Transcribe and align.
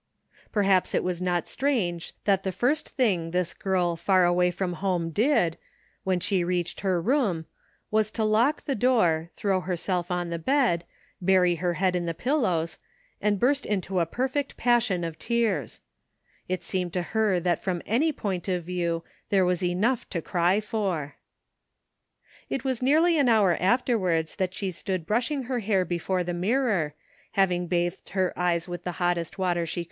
Perhaps 0.51 0.95
it 0.95 1.03
was 1.03 1.21
not 1.21 1.47
strange 1.47 2.13
that 2.23 2.41
the 2.41 2.51
first 2.51 2.89
thing 2.89 3.29
this 3.29 3.53
girl 3.53 3.95
far 3.95 4.25
away 4.25 4.49
from 4.49 4.73
home 4.73 5.11
did, 5.11 5.59
when 6.03 6.19
she 6.19 6.43
reached 6.43 6.79
her 6.81 6.99
room, 6.99 7.45
was 7.91 8.09
to 8.09 8.23
lock 8.23 8.65
the 8.65 8.73
door, 8.73 9.29
throw 9.35 9.59
herself 9.61 10.09
on 10.09 10.31
the 10.31 10.39
bed, 10.39 10.85
bury 11.21 11.57
her 11.57 11.75
head 11.75 11.95
in 11.95 12.07
the 12.07 12.15
pil 12.15 12.39
lows, 12.39 12.79
and 13.21 13.39
burst 13.39 13.63
into 13.63 13.99
a 13.99 14.07
perfect 14.07 14.57
passion 14.57 15.03
of 15.03 15.19
tears. 15.19 15.81
It 16.49 16.63
seemed 16.63 16.93
to 16.93 17.03
her 17.13 17.39
that 17.39 17.61
from 17.61 17.83
any 17.85 18.11
point 18.11 18.47
of 18.47 18.63
view 18.63 19.03
there 19.29 19.45
was 19.45 19.63
enough 19.63 20.09
to 20.09 20.19
cry 20.19 20.59
for. 20.59 21.17
It 22.49 22.63
was 22.63 22.81
nearly 22.81 23.19
an 23.19 23.29
hour 23.29 23.55
afterwards 23.59 24.37
that 24.37 24.55
she 24.55 24.71
stood 24.71 25.05
brushing 25.05 25.43
her 25.43 25.59
hair 25.59 25.85
before 25.85 26.23
the 26.23 26.33
mirror, 26.33 26.95
hav 27.33 27.51
ing 27.51 27.67
bathed 27.67 28.09
her 28.17 28.33
eyes 28.35 28.67
with 28.67 28.83
the 28.83 28.93
hottest 28.93 29.37
water 29.37 29.59
she 29.59 29.59
ANOTHER 29.59 29.67
*' 29.67 29.69
SIDE 29.69 29.75
TRACK." 29.75 29.79